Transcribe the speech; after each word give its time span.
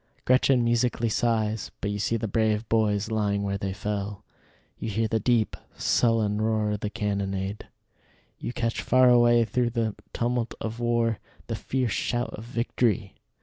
Gretchen 0.25 0.63
musically 0.63 1.09
sighs, 1.09 1.69
but 1.79 1.91
you 1.91 1.99
see 1.99 2.17
the 2.17 2.27
brave 2.27 2.67
boys 2.69 3.11
lying 3.11 3.43
where 3.43 3.59
they 3.59 3.71
fell: 3.71 4.23
you 4.79 4.89
hear 4.89 5.07
the 5.07 5.19
deep, 5.19 5.55
sullen 5.77 6.41
roar 6.41 6.71
of 6.71 6.79
the 6.79 6.89
cannonade; 6.89 7.67
you 8.39 8.51
catch 8.51 8.81
far 8.81 9.09
away 9.09 9.45
through 9.45 9.69
the 9.69 9.93
tumult 10.11 10.55
of 10.59 10.79
war 10.79 11.19
the 11.45 11.55
fierce 11.55 11.91
shout 11.93 12.31
of 12.33 12.43
victory. 12.45 13.13